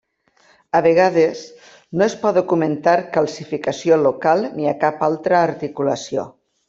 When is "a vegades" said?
0.77-1.43